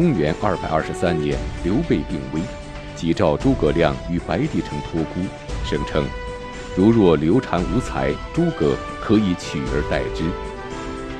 [0.00, 2.40] 公元二百二十三年，刘备病危，
[2.96, 5.20] 急召诸葛亮与白帝城托孤，
[5.62, 6.06] 声称：
[6.74, 10.24] 如若刘禅无才，诸葛可以取而代之。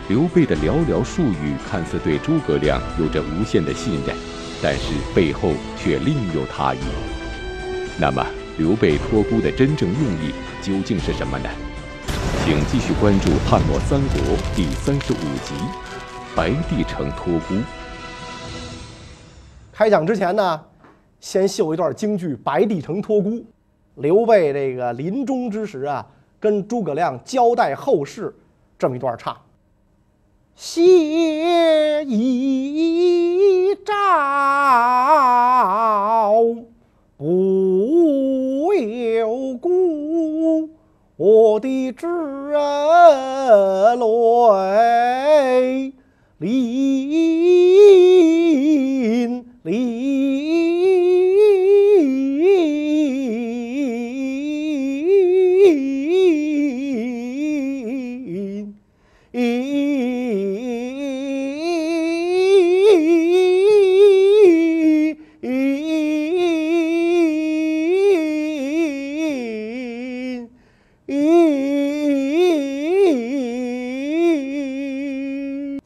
[0.09, 4.17] 刘备的寥寥数语看似对诸葛亮有着无限的信任，
[4.63, 6.79] 但是背后却另有他意。
[7.99, 8.27] 那么，
[8.57, 11.51] 刘备托孤的真正用意究竟是什么呢？
[12.47, 15.53] 请继续关注《汉末三国》第三十五集
[16.35, 17.55] 《白帝城托孤》。
[19.81, 20.61] 开讲之前呢，
[21.21, 23.31] 先秀一段京剧《白帝城托孤》。
[23.95, 26.07] 刘备这个临终之时啊，
[26.39, 28.35] 跟诸葛亮交代后事，
[28.79, 29.35] 这么一段唱：
[30.55, 33.95] 谢一诏，
[37.17, 40.69] 不由故，
[41.17, 45.95] 我的侄儿泪
[46.37, 48.40] 离
[49.71, 50.40] 漓。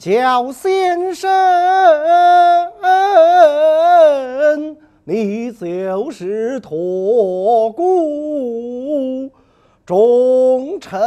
[0.04, 1.30] 叫先生，
[5.02, 9.30] 你就是托孤
[9.86, 11.00] 忠臣。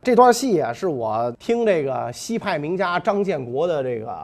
[0.00, 4.16] 这段戏啊，是我听这个西派名家张建国的这个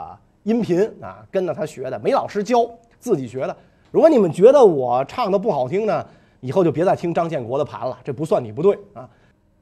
[0.44, 2.64] 音频啊，跟着他学的，没老师教，
[3.00, 3.56] 自己学的。
[3.90, 6.06] 如果你们觉得我唱的不好听呢，
[6.40, 9.08] 以后就别再听张建国的盘了，这不算你不对啊。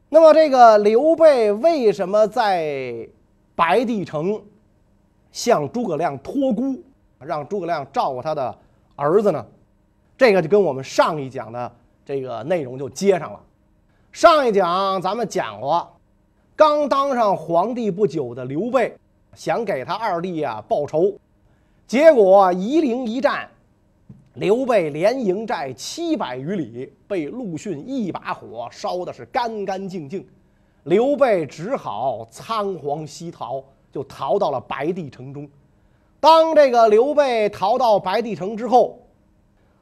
[0.09, 3.07] 那么这个刘备为什么在
[3.55, 4.41] 白帝城
[5.33, 6.81] 向诸葛亮托孤，
[7.19, 8.57] 让诸葛亮照顾他的
[8.97, 9.45] 儿子呢？
[10.17, 11.71] 这个就跟我们上一讲的
[12.05, 13.41] 这个内容就接上了。
[14.11, 15.87] 上一讲咱们讲过，
[16.57, 18.97] 刚当上皇帝不久的刘备
[19.35, 21.13] 想给他二弟啊报仇，
[21.87, 23.49] 结果夷陵一战。
[24.39, 30.25] 刘备连营寨七百余里，被陆逊一把火烧的是干干净净。
[30.85, 33.61] 刘备只好仓皇西逃，
[33.91, 35.49] 就逃到了白帝城中。
[36.21, 39.01] 当这个刘备逃到白帝城之后，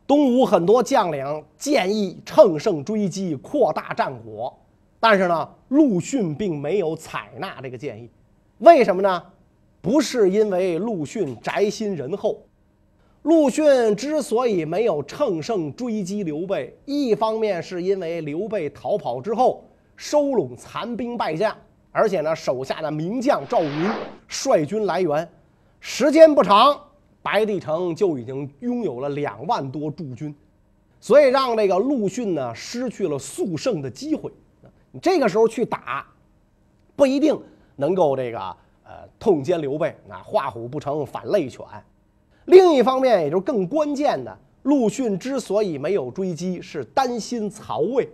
[0.06, 4.58] 东吴很多将领建议乘胜追击，扩大战果，
[4.98, 8.08] 但是呢，陆逊并没有采纳这个建议。
[8.58, 9.22] 为什么呢？
[9.82, 12.38] 不是因为陆逊宅心仁厚。
[13.26, 19.64] 陆逊之所以没有乘胜追击刘备，一方面是因为刘备逃跑之后
[19.96, 21.52] 收拢残兵败将，
[21.90, 23.90] 而且呢，手下的名将赵云
[24.28, 25.28] 率军来援，
[25.80, 26.80] 时间不长，
[27.20, 30.32] 白帝城就已经拥有了两万多驻军，
[31.00, 34.30] 所以让这个陆逊呢失去了速胜的机会。
[34.92, 36.06] 你这个时候去打，
[36.94, 37.36] 不一定
[37.74, 38.38] 能够这个
[38.84, 41.66] 呃痛歼刘备，那画虎不成反类犬。
[42.46, 48.08] 另一方面，也就是更关键的，陆逊之所以没有追击，是担心曹魏。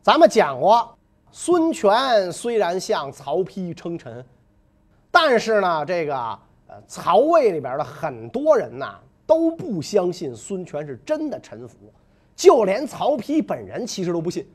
[0.00, 0.96] 咱们讲过，
[1.30, 4.24] 孙权虽然向曹丕称臣，
[5.10, 6.16] 但是呢，这个
[6.68, 11.76] 呃，曹魏里边的很多人呐都不相信孙权是真的臣服，
[12.36, 14.46] 就连曹丕本人其实都不信，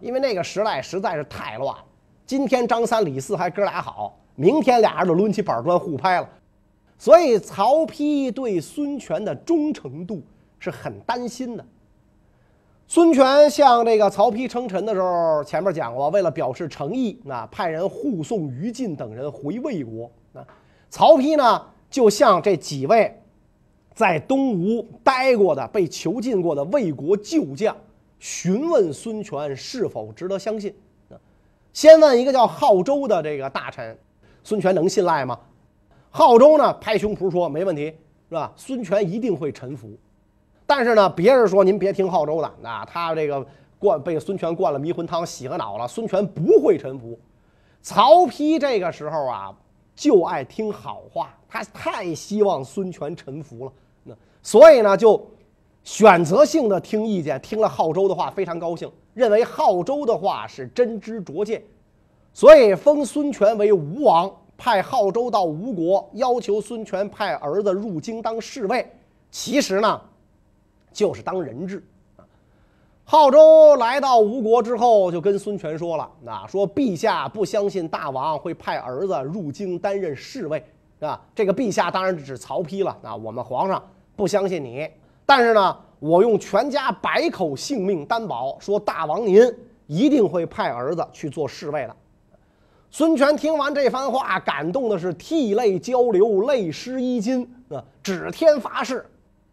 [0.00, 1.84] 因为那个时代实在是太乱了。
[2.26, 6.28] 今天张三李四还哥俩好，明天俩人就抡起板砖互拍了。
[6.98, 10.22] 所以，曹丕对孙权的忠诚度
[10.58, 11.64] 是很担心的。
[12.86, 20.10] 孙权向这个曹丕称臣的时候，前面讲过，为了表示诚意，那派人护送于禁等人回魏国。
[20.32, 20.44] 那
[20.90, 23.20] 曹丕呢，就向这几位
[23.94, 27.76] 在东吴待过的、被囚禁过的魏国旧将
[28.18, 30.74] 询问孙权是否值得相信。
[31.72, 33.98] 先问一个叫浩周的这个大臣，
[34.44, 35.38] 孙权能信赖吗？
[36.16, 37.86] 浩周呢，拍胸脯说没问题，
[38.28, 38.52] 是吧？
[38.54, 39.90] 孙权一定会臣服。
[40.64, 43.44] 但是呢，别人说您别听浩周的，那他这个
[43.80, 47.18] 灌被孙权灌了迷魂汤，洗了脑了，孙权不会臣服。
[47.82, 49.52] 曹丕这个时候啊，
[49.96, 53.72] 就爱听好话，他太希望孙权臣服了，
[54.04, 55.20] 那所以呢，就
[55.82, 61.60] 选择性的听意见，听了浩周的话，非常高兴，认为浩周的话是真知灼见，
[62.32, 64.32] 所以封孙权为吴王。
[64.56, 68.90] 派浩州到吴国，要求孙权派儿子入京当侍卫。
[69.30, 70.00] 其实呢，
[70.92, 71.82] 就是当人质
[72.16, 72.24] 啊。
[73.04, 80.64] 浩州来到吴国之后，就跟孙权说了：“啊，说陛下不相信大王会派儿子入京担任侍卫，
[81.00, 82.96] 啊，这个陛下当然指曹丕了。
[83.02, 83.82] 啊，我们皇上
[84.14, 84.88] 不相信你，
[85.26, 89.42] 但是呢，我用全家百口性命担保，说大王您
[89.86, 91.96] 一定会派儿子去做侍卫的。”
[92.96, 99.04] 孙权听完这番话，感动的是涕泪交流，泪湿衣襟，那，指天发誓。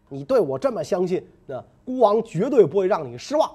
[0.08, 3.50] 你对我这么相信，那孤王绝对不会让你失望。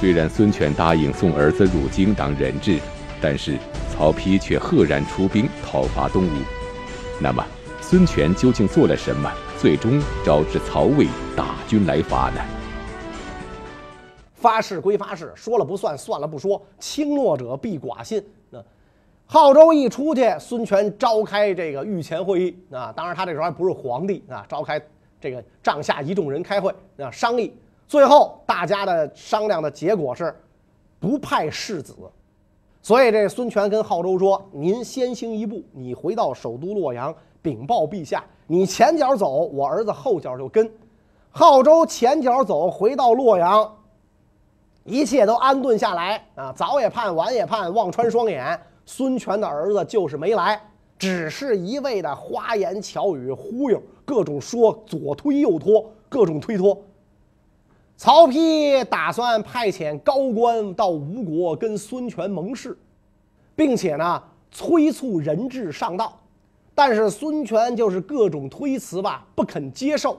[0.00, 2.78] 虽然孙权答应送儿子入京当人质，
[3.20, 3.58] 但是
[3.92, 6.30] 曹丕却赫然出兵讨伐东吴。
[7.20, 7.44] 那么，
[7.82, 11.06] 孙权究竟做了什么，最终招致曹魏
[11.36, 12.40] 大军来伐呢？
[14.42, 18.22] 发誓归发誓，说了不算，算了不说，轻诺者必寡信。
[18.50, 18.62] 那
[19.24, 24.82] 浩州一出去，孙权召开这个御前会议啊，当然他这时候还不是皇帝啊，召开
[25.20, 27.54] 这个帐下一众人开会啊商议，
[27.86, 30.34] 最后大家的商量的结果是
[30.98, 31.94] 不派世子，
[32.82, 40.70] 所以这孙权跟浩州说：“您先行一步，你回到首都洛阳禀报陛下，你前脚走，我儿子后脚就跟。”
[41.34, 43.76] 浩州前脚走，回到洛阳，
[44.84, 48.60] 一切都安顿下来啊，早也盼，晚也盼，望穿双眼。
[48.84, 50.60] 孙权的儿子就是没来，
[50.98, 56.76] 只是一味的花言巧语忽悠，各种说左推右拖，各种推脱。
[57.96, 62.76] 曹丕打算派遣高官到吴国跟孙权盟誓，
[63.54, 64.20] 并且呢
[64.50, 66.18] 催促人质上道，
[66.74, 70.18] 但是孙权就是各种推辞吧，不肯接受。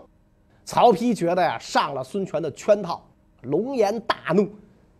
[0.63, 3.05] 曹丕觉得呀上了孙权的圈套，
[3.43, 4.49] 龙颜大怒，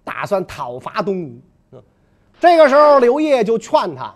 [0.03, 1.81] 打算讨伐东吴。
[2.39, 4.13] 这个时候，刘烨就劝他，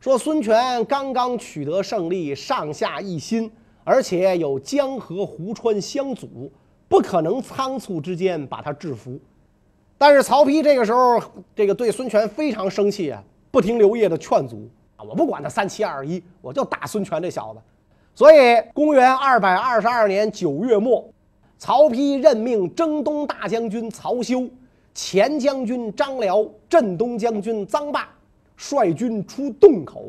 [0.00, 3.50] 说：“孙权刚刚取得胜利，上下一心，
[3.84, 6.50] 而且有江河湖川相阻，
[6.88, 9.18] 不可能仓促之间把他制服。”
[9.98, 11.20] 但是曹丕这个时候，
[11.54, 14.66] 这个对孙权非常生气啊，不听刘烨的劝阻
[14.96, 17.60] 啊，我不管他三七二十一，我就打孙权这小子。
[18.14, 18.36] 所以，
[18.72, 21.06] 公元二百二十二年九月末，
[21.60, 24.48] 曹丕任命征东大将军曹休。
[24.94, 28.08] 前将军张辽、镇东将军臧霸
[28.56, 30.06] 率军出洞口，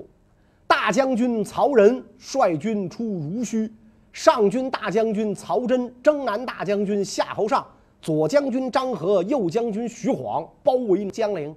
[0.66, 3.72] 大将军曹仁率军出濡须，
[4.12, 7.66] 上军大将军曹真、征南大将军夏侯尚、
[8.02, 11.54] 左将军张合、右将军徐晃包围江陵，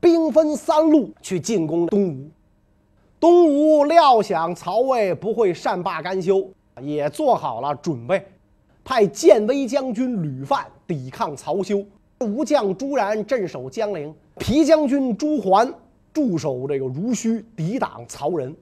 [0.00, 2.30] 兵分三路去进攻东吴。
[3.20, 6.48] 东吴料想曹魏不会善罢甘休，
[6.80, 8.26] 也做好了准备，
[8.84, 11.84] 派建威将军吕范抵抗曹休。
[12.20, 15.72] 吴将朱然镇守江陵，皮将军朱桓
[16.12, 18.54] 驻守这个濡须，抵挡曹仁。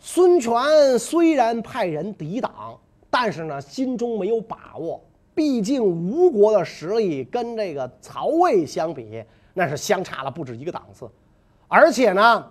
[0.00, 0.52] 孙权
[0.98, 2.76] 虽然派人抵挡，
[3.08, 5.00] 但是呢，心中没有把握。
[5.34, 11.08] 毕竟吴国的实力跟这个曹魏相比，那是相差了不止一个档次。
[11.68, 12.44] 而且呢，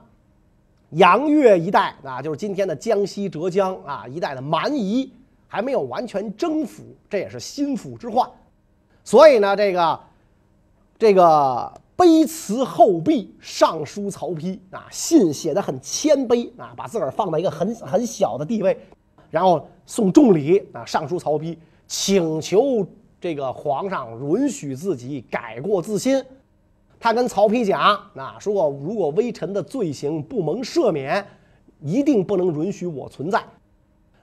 [0.91, 5.12] 杨越一带啊，就是今天的江西、浙江啊一带的蛮夷，
[5.53, 8.27] 还没有完全征服，这也是心腹之患。
[9.03, 10.00] 所以呢，这个
[10.98, 18.75] 这个卑辞厚壁上书曹丕啊，信写的很谦卑啊，把自个儿放在一个很很小的地位，
[19.29, 21.55] 然后送重礼啊，上书曹丕，
[21.86, 22.83] 请求
[23.22, 26.19] 这个皇上允许自己改过自新。
[27.00, 27.79] 他跟曹丕讲
[28.15, 31.24] 啊，说如果微臣的罪行不蒙赦免，
[31.79, 33.43] 一定不能允许我存在。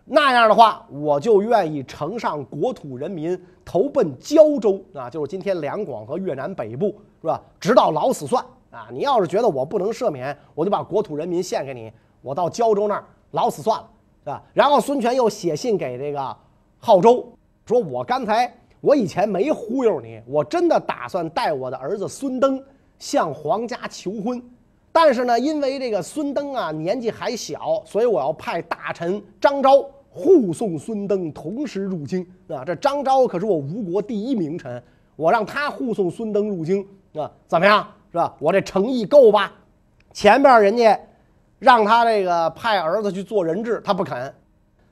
[0.04, 6.88] 那样的话，我就愿意乘上国土人民，投奔胶州啊，就是今天两广和越南北部，
[7.20, 7.40] 是吧？
[7.60, 8.88] 直到老死算啊！
[8.90, 11.92] 你要是觉得我不能赦免，我就把国土人民献给你，
[12.22, 13.88] 我到胶州那儿老死算了，
[14.24, 14.42] 是吧？
[14.52, 16.36] 然后孙权又写信给这个
[16.78, 17.32] 浩州，
[17.66, 22.60] 说我刚才我以前没忽悠你，我真的打算带我的儿子孙登
[22.98, 24.42] 向皇家求婚，
[24.92, 29.84] 但是呢，因为这个孙登啊年纪还小，所以我要派大臣张昭。
[30.12, 32.64] 护送孙登同时入京啊！
[32.66, 34.82] 这张昭可是我吴国第一名臣，
[35.14, 37.86] 我让他护送孙登入京啊，怎么样？
[38.10, 38.34] 是吧？
[38.40, 39.52] 我这诚意够吧？
[40.12, 40.98] 前边人家
[41.60, 44.34] 让他这个派儿子去做人质，他不肯。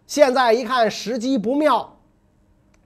[0.07, 1.93] 现在一看时机不妙，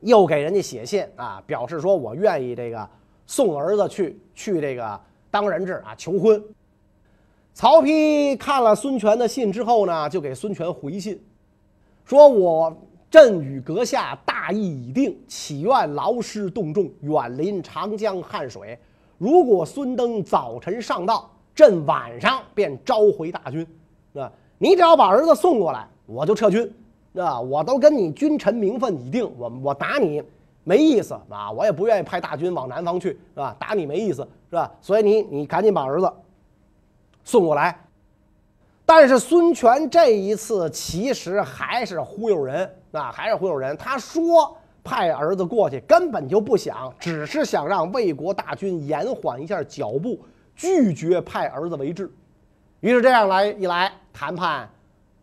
[0.00, 2.88] 又给人家写信啊，表示说我愿意这个
[3.26, 4.98] 送儿子去去这个
[5.30, 6.42] 当人质啊，求婚。
[7.54, 11.20] 曹丕看了孙权的信之后呢，就给孙权回信。
[12.04, 12.74] 说我
[13.10, 18.78] 朕与阁下大义已定，岂愿劳师动众，远临长江汉水？
[19.18, 23.66] 如果孙登早晨上道，朕晚上便召回大军，
[24.14, 26.72] 啊，你只要把儿子送过来，我就撤军，
[27.14, 30.22] 啊，我都跟你君臣名分已定，我我打你
[30.64, 33.54] 没意思啊，我也不愿意派大军往南方去，是吧？
[33.60, 34.72] 打你没意思，是吧？
[34.80, 36.10] 所以你你赶紧把儿子
[37.24, 37.78] 送过来。
[38.84, 43.76] 但是孙权这一次其实还是忽悠人啊，还是忽悠人。
[43.76, 50.20] 他说派儿子过去，根本就不想，只是想让魏国大军延缓一下脚步，
[50.54, 52.12] 拒绝派儿子为质。
[52.80, 54.68] 于是这样来一来，谈判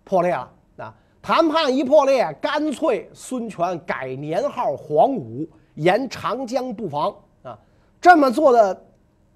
[0.05, 0.49] 破裂了。
[0.77, 7.13] 啊，谈判一破裂，干脆孙权改年号黄武，沿长江布防。
[7.43, 7.59] 啊，
[7.99, 8.81] 这么做的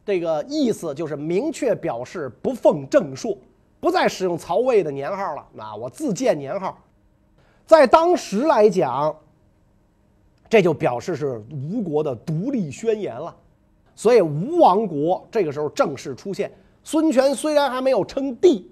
[0.05, 3.37] 这个意思就是明确表示不奉正朔。
[3.79, 6.77] 不再使用曹魏的年号了，啊，我自建年号，
[7.65, 9.13] 在当时来讲，
[10.49, 13.35] 这就表示是吴国的独立宣言了。
[13.93, 16.49] 所以吴王国这个时候正式出现。
[16.81, 18.71] 孙权虽然还没有称帝，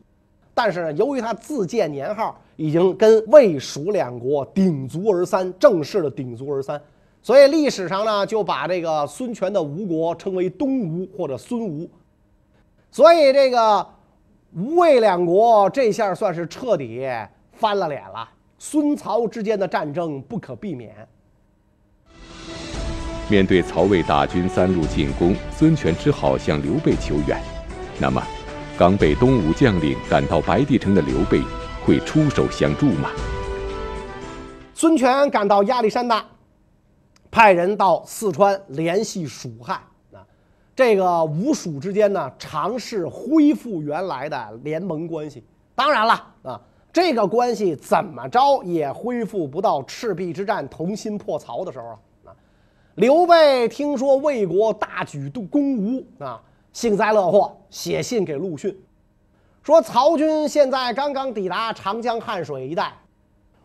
[0.54, 6.82] 但是呢，由于他自建年号，已经跟魏蜀两国鼎足而三，正式的鼎足而三。
[7.22, 11.90] 所以历史上呢，就把这个孙权的吴国称为东吴或者孙吴。
[12.92, 13.88] 所以这个。
[14.54, 17.08] 吴魏两国这下算是彻底
[17.54, 20.94] 翻了脸了，孙曹之间的战争不可避免。
[23.30, 27.42] 面对曹魏大军三路进攻，孙权只好向刘备求援。
[27.98, 28.22] 那么，
[28.78, 31.40] 刚被东吴将领赶到白帝城的刘备
[31.86, 33.10] 会出手相助吗？
[34.74, 36.26] 孙权赶到亚历山大，
[37.32, 39.82] 派人到四川联系蜀汉
[40.14, 40.20] 啊。
[40.76, 45.44] 这个吴蜀之间呢，尝试恢复原来的联盟关系。
[45.74, 46.62] 当然了啊，
[46.92, 52.00] 这个关系怎么着也恢复不到赤壁之战同心破曹的时候啊。
[52.26, 52.36] 啊，
[52.96, 56.42] 刘备听说魏国大举攻吴啊，
[56.74, 58.78] 幸灾乐祸，写信给陆逊，
[59.64, 62.94] 说曹军现在刚刚抵达长江汉水一带，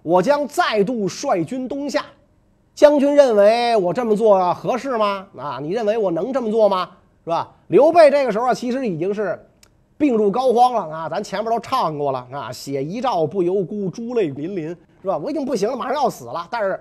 [0.02, 2.04] 我将再度率军东下。
[2.76, 5.26] 将军认为我这么做合适吗？
[5.38, 6.90] 啊，你认为我能这么做吗？
[7.24, 7.50] 是吧？
[7.68, 9.42] 刘备这个时候啊其实已经是
[9.96, 11.08] 病入膏肓了啊！
[11.08, 14.68] 咱前面都唱过了啊，“写遗诏不由孤，珠泪淋淋”，
[15.00, 15.16] 是吧？
[15.16, 16.78] 我已经不行了，马上要死了，但是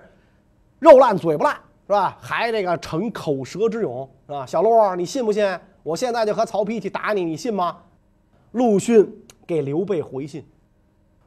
[0.78, 1.54] 肉烂嘴不烂，
[1.86, 2.14] 是吧？
[2.20, 4.44] 还这个逞口舌之勇，是吧？
[4.44, 5.58] 小陆，你信不信？
[5.82, 7.74] 我现在就和曹丕去打你，你信吗？
[8.52, 9.10] 陆逊
[9.46, 10.44] 给刘备回信。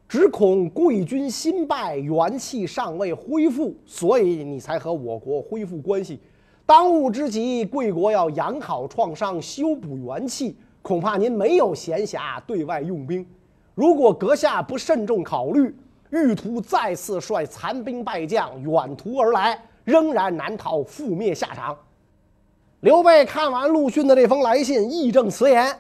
[0.09, 6.19] 只恐贵军新败，元气尚未恢复，所以你才和我国恢复关系。
[6.65, 13.23] 当务之急，贵国要养好创伤，修补元气，恐怕您没有闲暇对外用兵。
[13.75, 15.75] 如果阁下不慎重考虑，
[16.09, 21.77] 欲图再次率残兵败将远途而来，仍然难逃覆灭下场。
[22.79, 25.71] 刘备看完陆逊的这封来信，义正辞严。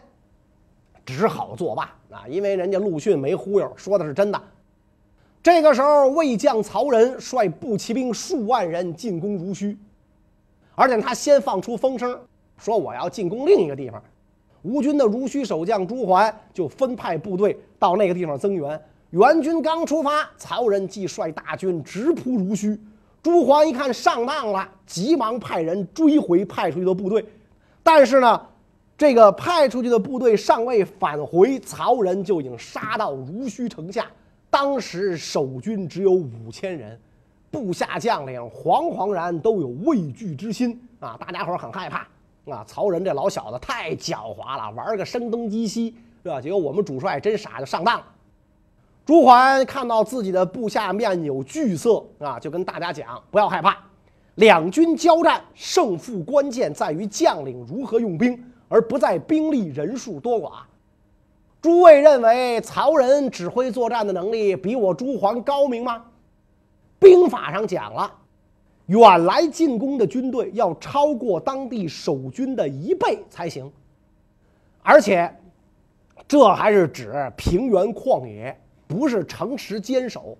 [1.03, 2.25] 只好作罢啊！
[2.27, 4.41] 因为人家陆逊没忽悠，说的是真的。
[5.43, 9.77] 这个时候，魏将曹仁率步骑兵数万人进攻濡须，
[10.75, 12.19] 而且他先放出风声，
[12.57, 14.01] 说我要进攻另一个地方。
[14.63, 18.81] 吴军的濡须守将朱桓就分派部队到那个地方增援。
[19.11, 22.79] 援军刚出发，曹仁即率大军直扑濡须。
[23.21, 27.23] 朱桓一看上当了，急忙派人追回派出去的部队，
[27.83, 28.41] 但是呢。
[28.99, 34.05] 这个派出去的部队尚未返回，曹仁就已经杀到濡须城下。
[34.49, 36.99] 当时守军只有五千人，
[37.49, 41.17] 部下将领惶惶然都有畏惧之心啊！
[41.17, 41.99] 大家伙很害怕
[42.51, 42.61] 啊！
[42.67, 46.41] 曹仁这老小子太狡猾了，玩个声东击西是吧？
[46.41, 48.05] 结果我们主帅真傻，就上当了。
[49.05, 53.77] 朱桓看到自己的部下面有惧色啊，就跟大家讲：不要害怕，
[54.35, 58.37] 两军交战，胜负关键在于将领如何用兵。
[58.69, 60.61] 而不在兵力人数多寡。
[61.61, 66.05] 诸位认为曹仁指挥作战的能力比我朱桓高明吗？
[66.97, 68.09] 兵法上讲了，
[68.85, 73.69] 远来进攻的军队要超过当地守军的一倍才行。
[74.81, 75.33] 而且，
[76.27, 78.57] 这还是指平原旷野，
[78.87, 80.37] 不是城池坚守。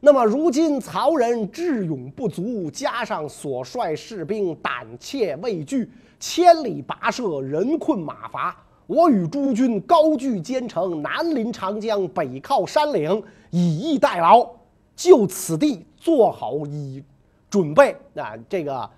[0.00, 5.90] 那么如今曹仁智勇不足，加上所率士兵胆怯畏惧。
[6.20, 8.56] 千里跋涉，人困马乏。
[8.86, 14.48] 我与诸军高踞坚城，南临长江，北靠山岭，以逸待劳。
[14.96, 17.02] 就此地做好以
[17.48, 18.34] 准备啊！
[18.48, 18.88] 这个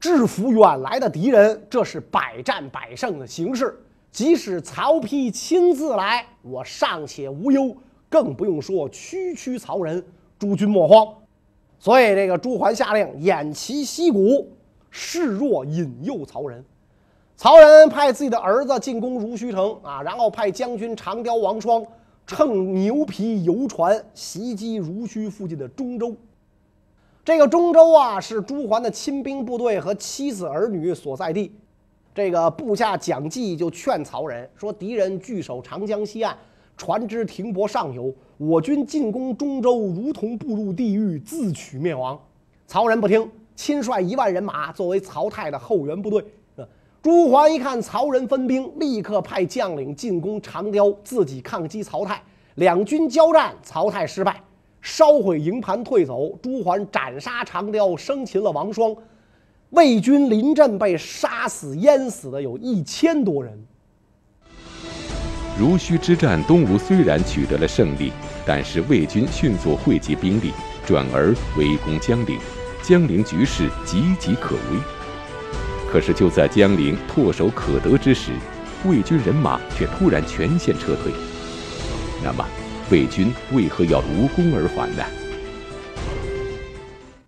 [0.00, 3.78] 制服远来的敌人，这是百战百胜的形势。
[4.10, 7.76] 即使曹丕亲自来，我尚且无忧，
[8.08, 10.04] 更不用说区区曹仁。
[10.38, 11.14] 诸军莫慌。
[11.78, 14.52] 所以这个朱桓下令偃旗息鼓。
[14.98, 16.64] 示弱引诱曹仁，
[17.36, 21.84] 曹仁派自己的儿子进攻濡须城啊，然后派将军长雕王双
[22.26, 26.16] 乘牛皮游船袭击濡须附近的中州。
[27.22, 31.52] 这个中州啊，是朱桓的亲兵部队和妻子儿女所在地。
[32.14, 36.34] 这个部下蒋济就劝曹仁说：“敌人据守长江西岸，
[36.76, 42.18] 船只停泊上游，我军进攻中州，如同步入地狱，自取灭亡。”
[42.66, 46.24] 曹仁不听，亲率一万人马作为曹太的后援部队。
[47.02, 52.20] 朱桓一看曹仁分兵，立刻派将领进攻长雕，自己抗击曹太。
[52.56, 54.42] 两军交战，曹太失败，
[54.80, 56.36] 烧毁营盘退走。
[56.42, 58.94] 朱桓斩杀长雕，生擒了王双。
[59.70, 63.56] 魏军临阵被杀死淹死的有一千多人。
[65.58, 68.12] 濡须之战，东吴虽然取得了胜利，
[68.44, 70.52] 但是魏军迅速汇集兵力，
[70.84, 72.38] 转而围攻江陵，
[72.82, 74.78] 江陵局势岌岌可危。
[75.90, 78.32] 可是就在江陵唾手可得之时，
[78.84, 81.10] 魏军人马却突然全线撤退。
[82.22, 82.44] 那么，
[82.90, 85.02] 魏军为何要无功而返呢？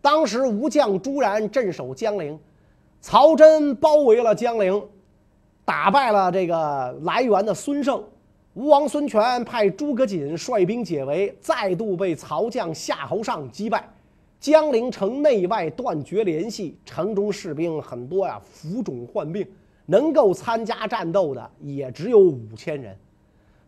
[0.03, 2.39] 当时吴将朱然镇守江陵，
[3.01, 4.83] 曹真包围了江陵，
[5.65, 8.05] 打败了这个来援的孙胜。
[8.59, 13.89] 吴王孙权派诸葛瑾率兵解围，再度被曹将夏侯尚击败。
[14.41, 19.47] 江陵城内外断绝联系，城中士兵很多呀，浮肿患病，
[19.87, 22.97] 能够参加战斗的也只有五千人。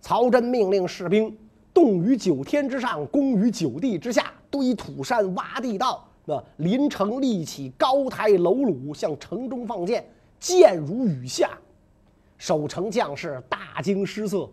[0.00, 1.32] 曹真命令士兵
[1.72, 10.04] 动于九天之上，攻于九地之下，堆土山，挖地道，那临城立起高台楼橹，向城中放箭，
[10.40, 11.56] 箭如雨下。
[12.38, 14.48] 守城将士大惊失色，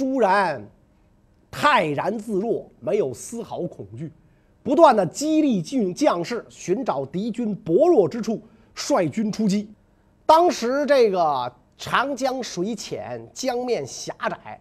[0.00, 0.66] 朱然
[1.50, 4.10] 泰然自若，没有丝毫恐惧。
[4.62, 8.40] 不断的激励军将士寻找敌军薄弱之处，
[8.74, 9.70] 率军出击。
[10.24, 14.58] 当时这个长江水浅，江面狭窄，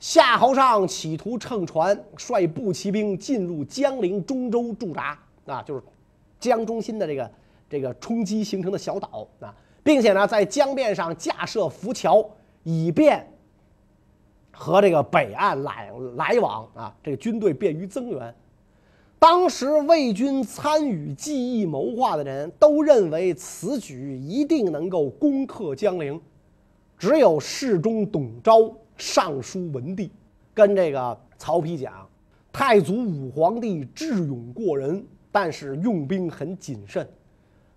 [0.00, 5.16] 夏侯尚企图乘船率步骑兵进入江陵中州驻扎，
[5.46, 5.82] 啊，就是
[6.40, 7.30] 江中心的这个
[7.70, 12.28] 这个冲击形成的小岛啊，并且呢，在江面上架设浮桥，
[12.64, 13.31] 以便
[14.52, 18.32] 和这个北岸来来往啊，这个军队便于增援。
[19.18, 26.20] 当时魏军参与计议谋划的人都认为此举一定能够攻克江陵，
[26.98, 30.10] 只有侍中董昭上书文帝，
[30.52, 32.06] 跟这个曹丕讲：
[32.52, 37.08] 太祖武皇帝智勇过人，但是用兵很谨慎，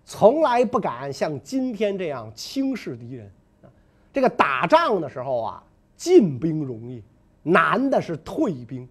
[0.04, 3.30] 从来不敢像今天这样轻视敌人。
[4.12, 5.64] 这个打仗的时候啊，
[5.96, 7.02] 进兵容易，
[7.42, 8.86] 难的是退兵。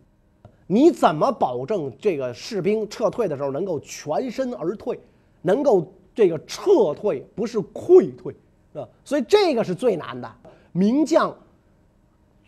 [0.67, 4.99] 你怎么保证这个士兵撤退的时候能够全身而退，
[5.43, 8.35] 能够这个撤退不是溃退，
[8.73, 8.87] 啊？
[9.03, 10.35] 所以这个是最难的。
[10.71, 11.33] 名将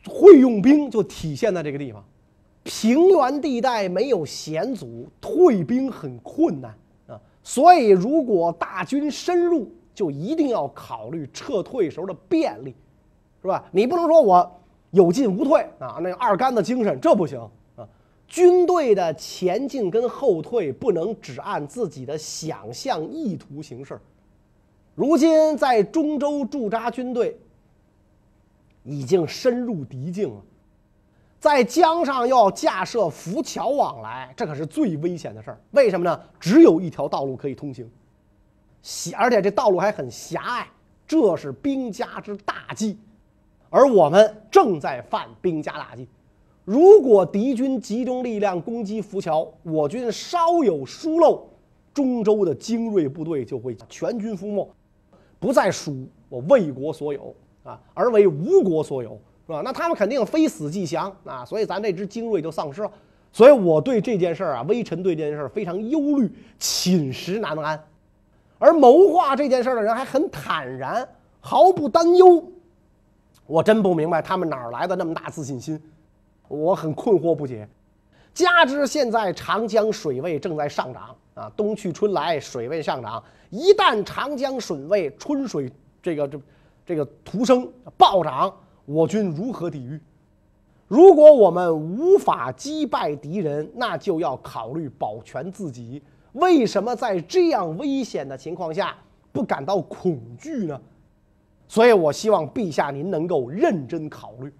[0.07, 2.03] 会用兵就体现在这个地方。
[2.63, 6.75] 平原地带没有险阻，退兵很困难
[7.07, 7.21] 啊。
[7.43, 12.75] 所以如果大军深入，就一定要考虑撤退时候的便利，
[13.41, 13.63] 是吧？
[13.71, 14.59] 你不能说我
[14.91, 17.39] 有进无退啊，那二杆子精神这不行
[17.75, 17.87] 啊。
[18.27, 23.99] 军队的前进跟后退不能只按自己的想象意图行事。
[24.95, 27.39] 如今在中州驻扎军队
[28.83, 30.41] 已经深入敌境了，
[31.39, 35.61] 在江上要架设浮桥往来，这可是最危险的事儿。
[35.71, 36.19] 为什么呢？
[36.39, 37.89] 只有一条道路可以通行，
[38.81, 40.67] 狭，而且这道路还很狭隘，
[41.07, 42.97] 这是兵家之大忌，
[43.77, 46.07] 而我们正在犯兵家大忌。
[46.65, 51.47] 如果敌军集中力量攻击浮桥，我军稍有疏漏，
[51.93, 54.67] 中州的精锐部队就会全军覆没，
[55.39, 55.95] 不再属
[56.27, 59.11] 我魏国所有啊，而为吴国所有，
[59.45, 59.61] 是吧？
[59.63, 62.91] 那他们肯定非死即降啊，所以咱这支精锐就丧失了。
[63.31, 67.79] 所以我对这件事儿啊，微臣对这件事儿非常忧虑，寝食难安。
[68.57, 71.07] 而谋划这件事儿的人还很坦然，
[71.39, 72.43] 毫不担忧。
[73.47, 75.81] 我真不明白他们哪儿来的那么大自信心。
[76.49, 77.67] 我很困惑不解，
[78.33, 83.23] 加之现在长江水位正在上涨啊，冬去春来，水位上涨。
[83.49, 86.39] 一旦长江水位春水这个这
[86.85, 88.53] 这个徒升暴涨，
[88.85, 89.99] 我军如何抵御？
[90.87, 96.01] 如果我们无法击败敌人，那就要考虑保全自己。
[96.33, 98.95] 为什么在这样危险的情况下
[99.31, 100.79] 不感到恐惧呢？
[101.67, 104.51] 所以我希望陛下您能够认真考虑。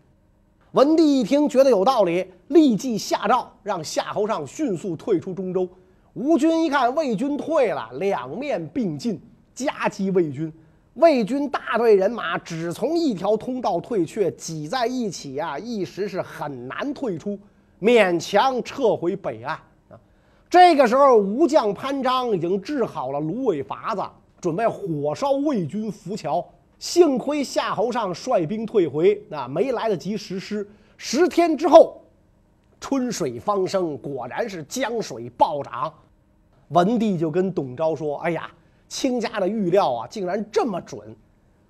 [0.73, 5.67] 文帝一听，觉得有道理，立即下诏让夏侯尚迅速退出中州。
[6.13, 9.19] 吴军一看魏军退了，两面并进，
[9.53, 10.51] 夹击魏军。
[10.95, 17.37] 魏军大队人马只从一条通道退却，挤在一起啊，一时是很难退出，
[17.79, 19.55] 勉强撤回北岸
[19.89, 19.99] 啊。
[20.49, 24.03] 这个时候，吴将潘璋已经治好了芦苇筏子，
[24.41, 26.43] 准备火烧魏军浮桥。
[26.79, 30.67] 幸亏夏侯尚率兵退回，那没来得及实施。
[30.95, 32.01] 十天之后，
[32.79, 35.93] 春水方生，果然是江水暴涨。
[36.69, 38.51] 文帝就跟董昭说：“哎呀，
[38.87, 41.15] 卿家的预料啊，竟然这么准，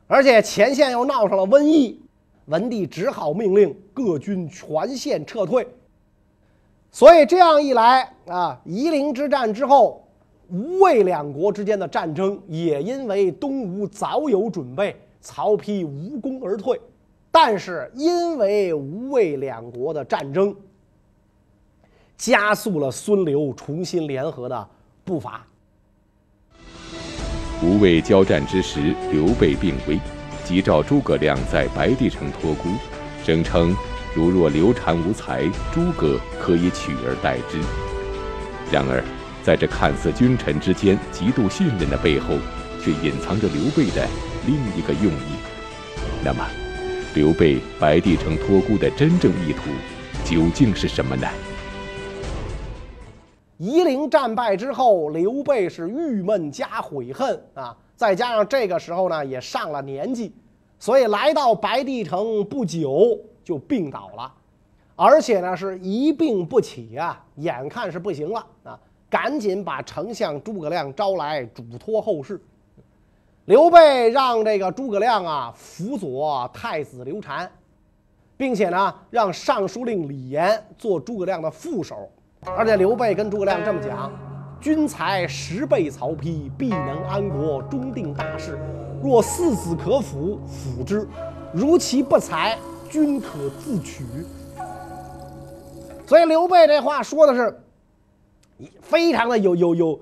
[0.08, 2.02] 而且前线又闹上了瘟疫。”
[2.48, 5.68] 文帝只好命令各军全线撤退。
[6.92, 10.07] 所以这样一来啊，夷陵之战之后，
[10.50, 16.80] 吴魏两国之间的战争也因为东吴早有准备，曹丕无功而退。
[17.32, 20.56] 但是因为吴魏两国的战争，
[22.16, 24.68] 加速了孙刘重新联合的
[25.04, 25.46] 步伐。
[27.62, 30.00] 吴魏交战之时，刘备病危，
[30.44, 32.70] 急召诸葛亮在白帝城托孤，
[33.24, 33.76] 声称。
[34.16, 37.60] 如若刘禅无才，诸葛可以取而代之。
[38.72, 39.04] 然而，
[39.48, 42.36] 在这看似君臣之间极度信任的背后，
[42.82, 44.06] 却隐藏着刘备的
[44.46, 45.38] 另一个用意。
[46.22, 46.46] 那么，
[47.16, 49.70] 刘备白帝城托孤的真正意图
[50.26, 51.26] 究竟是什么呢？
[53.58, 60.34] 夷陵战败之后，刘备是郁闷加悔恨啊，再加上这个时候呢也上了年纪，
[60.78, 63.18] 所以来到白帝城不久。
[63.46, 64.34] 就病倒了，
[64.98, 68.46] 而且呢是一病不起啊，眼看是不行了，
[69.10, 72.40] 赶紧把丞相诸葛亮招来嘱托后事。
[73.46, 77.50] 刘备让这个诸葛亮啊辅佐太子刘禅，
[78.36, 82.10] 并且呢让尚书令李严做诸葛亮的副手，
[82.46, 84.12] 而且刘备跟诸葛亮这么讲：
[84.60, 88.60] 君才十倍曹丕，必能安国，终定大事。
[89.02, 91.06] 若四子可辅，辅之；
[91.54, 92.58] 如其不才。
[92.90, 94.06] 君可自取，
[96.06, 97.60] 所以刘备这话说的是，
[98.82, 100.00] 非常的有有有，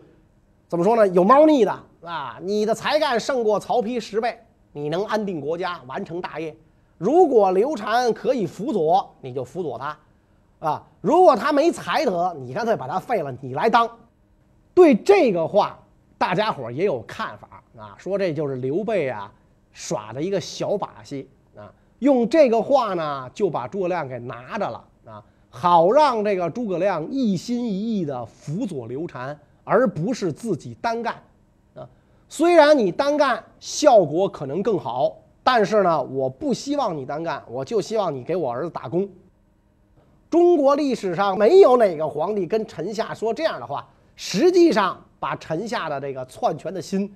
[0.68, 1.08] 怎么说呢？
[1.10, 2.38] 有猫腻的啊！
[2.42, 4.40] 你的才干胜过曹丕十倍，
[4.72, 6.56] 你能安定国家，完成大业。
[6.98, 9.98] 如果刘禅可以辅佐，你就辅佐他，
[10.60, 10.84] 啊！
[11.02, 13.90] 如果他没才德，你干脆把他废了，你来当。
[14.74, 15.78] 对这个话，
[16.18, 19.32] 大家伙也有看法啊，说这就是刘备啊
[19.74, 21.72] 耍的一个小把戏啊。
[22.00, 25.24] 用这个话呢，就把诸葛亮给拿着了啊，
[25.58, 31.16] 好让这个诸葛亮一心一意的辅佐刘禅，而不是自己单干
[31.74, 31.88] 啊。
[32.28, 35.16] 虽然你单干效果可能更好，
[35.46, 39.08] 但是呢，我不希望你单干，我就希望你给我儿子打工。
[40.30, 43.88] 中国历史上没有哪个皇帝跟臣下说这样的话，
[44.18, 47.10] 实际上把臣下的这个篡权的心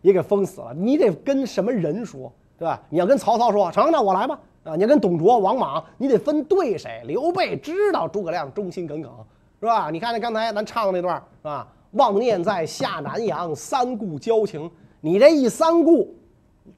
[0.00, 0.72] 也给封死了。
[0.72, 2.32] 你得跟什么人说？
[2.56, 2.80] 对吧？
[2.88, 4.38] 你要跟曹操说成，那我来吧。
[4.64, 7.02] 啊，你跟董卓、王莽，你得分对谁。
[7.06, 9.10] 刘备知道诸葛亮忠心耿耿，
[9.58, 9.90] 是吧？
[9.90, 11.66] 你看那刚才咱唱的那段，是吧？
[11.92, 14.70] 妄念在下南阳，三顾交情。
[15.00, 16.14] 你这一三顾，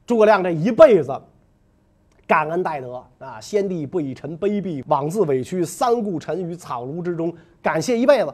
[0.07, 1.21] 诸葛亮这一辈子
[2.25, 3.39] 感恩戴德啊！
[3.41, 8.33] 先帝不以臣卑鄙，枉自委屈，三顾臣于草庐之中，感谢一辈子。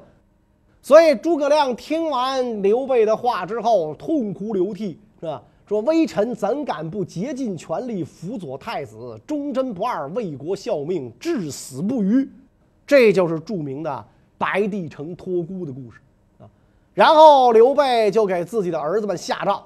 [0.82, 5.42] 所以诸葛亮听完刘备的话之后，痛哭流涕，是吧？
[5.70, 12.28] 说微臣怎敢不竭尽全力辅佐太子，忠贞不二，为国效命，至死不渝。
[12.88, 14.06] 这就是著名的
[14.36, 16.00] 白帝城托孤的故事
[16.40, 16.50] 啊。
[16.96, 19.64] 然后刘备就给自己的儿子们下诏，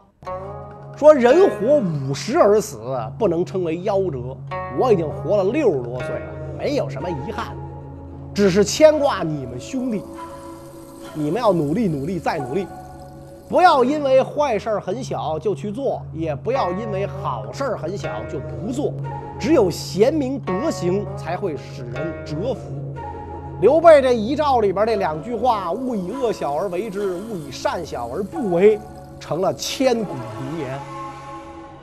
[0.98, 2.82] 说人活五十而死，
[3.18, 4.36] 不能称为夭折。
[4.78, 7.56] 我已经活了六十多岁了，没有什么遗憾，
[8.34, 10.04] 只是牵挂你们兄弟。
[11.13, 12.68] 你们要努力努力再努力。
[13.54, 18.92] 不要因为坏事儿很小就去做，也不要因为好事儿很小就不做。
[19.39, 22.74] 只有贤明德行才会使人折服。
[23.62, 28.80] 刘备这遗诏里边这两句话：“勿以恶小而为之，勿以善小而不为”，
[29.22, 30.80] 成了千古名言。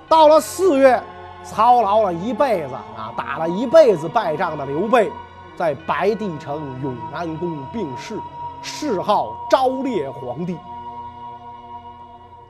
[0.08, 1.00] 到了四月，
[1.44, 5.08] 操劳了一辈子啊，打了一辈子败仗的刘备，
[5.54, 8.18] 在白帝城永安宫病逝，
[8.60, 10.56] 谥号昭烈皇帝。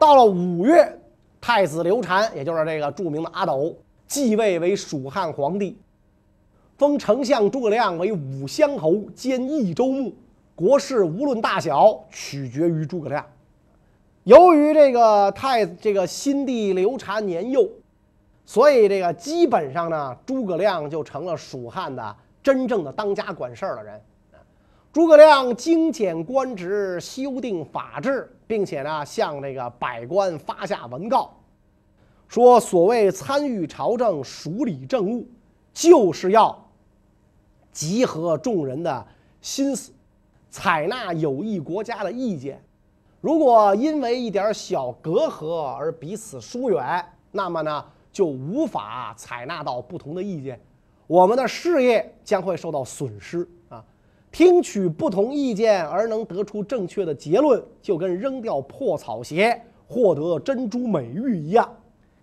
[0.00, 0.98] 到了五月，
[1.42, 5.76] 太子刘禅，也就是这个著名的阿斗，继位为蜀汉皇帝，
[6.78, 10.14] 封丞相诸葛亮为武乡侯兼益州牧，
[10.56, 13.22] 国事无论大小，取决于诸葛亮。
[14.24, 17.68] 由于这个太这个新帝刘禅年幼，
[18.46, 24.00] 所以这个基本上呢，诸葛亮就成了蜀汉的真正的当家管事儿的人。
[24.92, 28.30] 诸葛亮精简官职，修订法制。
[28.50, 31.30] 并且呢，向这个百官发下文告，
[32.26, 35.24] 说所谓参与朝政、署理政务，
[35.72, 36.68] 就是要
[37.70, 39.06] 集合众人的
[39.40, 39.92] 心思，
[40.50, 42.60] 采纳有益国家的意见。
[43.20, 50.60] 如果因为一点小隔阂而彼此疏远，那么呢，就无法采纳到不同的意见，
[51.06, 53.48] 我们的事业将会受到损失！
[54.32, 61.68] 听取不同意见而能得出正确的结论，就跟扔掉破草鞋获得珍珠美玉一样。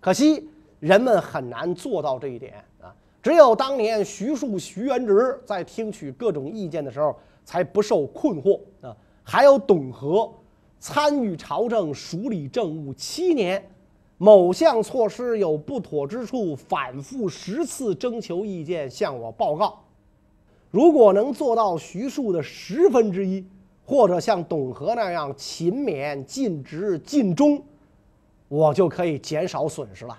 [0.00, 0.48] 可惜
[0.80, 2.94] 人们很难做到这一点啊！
[3.22, 8.96] 只有当年徐庶、徐元直在听取各种意见的时候，才不受困惑啊！
[9.22, 10.30] 还有董和。
[10.80, 13.60] 参与朝政、署理政务七年，
[14.16, 19.82] 某项措施有不妥之处，反复十次征求意见，向我报告。
[20.70, 23.44] 如果能做到徐庶的十分之一，
[23.86, 27.62] 或者像董和那样勤勉、尽职、尽忠，
[28.48, 30.18] 我就可以减少损失了。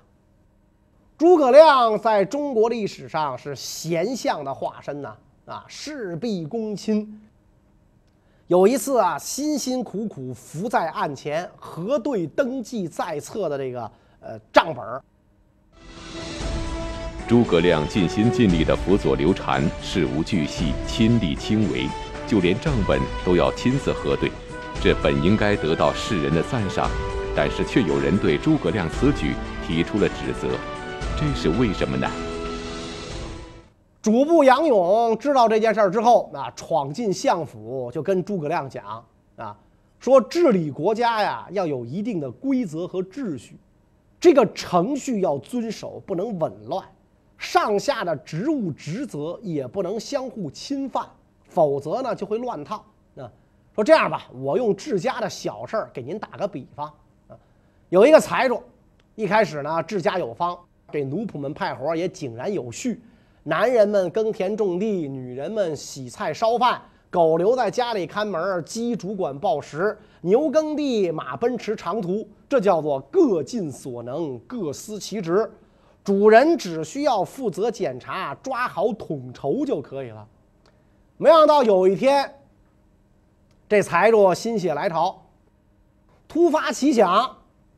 [1.18, 7.22] 诸葛亮在中国历史上是贤相的化身呐，啊，事必躬亲。
[8.48, 15.04] 有一次啊，辛辛苦苦伏在案前核对登记在册的这个呃账本儿。
[17.30, 21.88] 诸葛亮尽心尽力地辅佐刘禅，事无巨细，亲力亲为，
[22.26, 24.32] 就连账本都要亲自核对。
[24.82, 26.90] 这本应该得到世人的赞赏，
[27.36, 30.48] 但是却有人对诸葛亮此举提出了指责，
[31.20, 32.10] 这是为什么呢？
[34.02, 39.56] 主簿杨勇知道这件事儿之后，啊，闯进相府就跟诸葛亮讲啊，
[40.00, 43.56] 说治理国家呀要有一定的规则和秩序，
[44.20, 46.84] 这个程序要遵守，不能紊乱，
[47.40, 51.04] 上下的职务职责也不能相互侵犯，
[51.48, 52.84] 否则呢就会乱套。
[53.16, 53.32] 啊，
[53.74, 56.86] 说这样吧，我用治家的小事儿给您打个比方
[57.30, 57.34] 啊，
[57.88, 58.62] 有一个财主，
[59.16, 60.56] 一开始呢治家有方，
[60.92, 63.02] 给奴仆们派活也井然有序。
[63.44, 75.50] 男人们耕田种地，女人们洗菜烧饭，狗留在家里看门，鸡主管报时，牛耕地，马奔驰长途，这叫做各尽所能，各司其职。
[76.10, 80.28] 主人只需要负责检查，抓好统筹就可以了。
[81.18, 82.34] 没想到有一天，
[83.68, 85.24] 这财主心血来潮，
[86.28, 87.38] 突发奇想，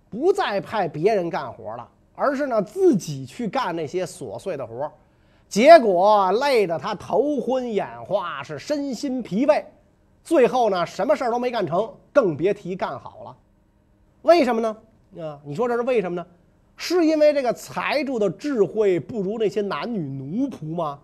[0.10, 4.90] 不再派别人干活了，而是呢自己去干那些琐碎的活。
[5.50, 9.62] 结果累得他头昏眼花，是身心疲惫，
[10.24, 13.38] 最后呢，什么事儿都没干成，更别提干好了。
[14.22, 14.78] 为什么呢？
[15.22, 16.26] 啊，你说这是为什么呢？
[16.84, 21.00] 是因为这个财主的智慧不如那些男女奴仆吗？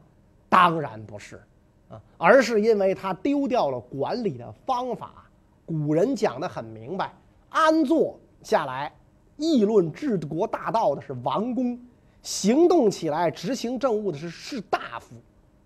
[0.50, 1.40] 当然不是，
[1.88, 5.12] 啊，而是因为他丢掉了管理的方法。
[5.68, 7.13] 古人讲的很明白，
[7.50, 8.92] 安坐下来
[9.38, 11.80] 议论治国大道的是王公。
[12.24, 15.13] 行动起来执行政务的是士大夫，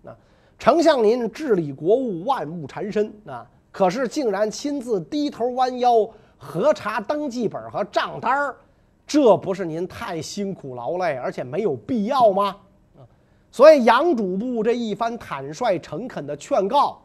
[0.06, 0.14] 啊，
[0.58, 8.56] 丞相您治理国务万物缠身啊，可是竟然亲自低头弯腰核查登记本和账单儿，
[9.12, 12.56] 这不是您太辛苦劳累，而且没有必要吗？
[12.96, 13.04] 啊，
[13.50, 16.98] 所以杨主簿这一番坦率诚恳的劝告，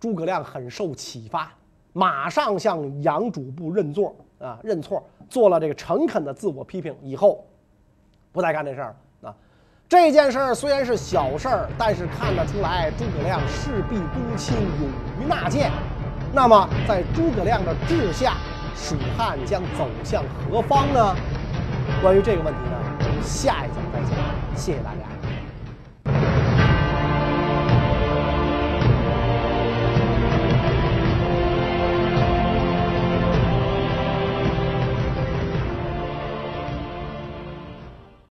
[0.00, 1.52] 诸葛亮很受启发，
[1.92, 7.44] 马上向杨主簿认错啊，认错，做了这个诚恳的自我批评，以后。
[8.32, 9.36] 不再干这事儿了啊！
[9.86, 14.88] 这件事儿虽然是小事儿，但是看得出来诸葛亮事必躬亲，勇
[15.20, 15.70] 于纳谏。
[16.32, 18.38] 那么，在诸葛亮的治下，
[18.74, 21.14] 蜀汉将走向何方呢？
[22.00, 24.18] 关于这个问题呢，下一讲再讲。
[24.56, 25.09] 谢谢大家。